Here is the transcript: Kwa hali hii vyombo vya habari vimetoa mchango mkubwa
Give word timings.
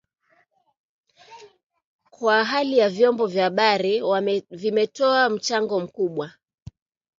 Kwa 2.09 2.43
hali 2.43 2.75
hii 2.75 2.87
vyombo 2.89 3.27
vya 3.27 3.43
habari 3.43 4.03
vimetoa 4.51 5.29
mchango 5.29 5.79
mkubwa 5.79 6.31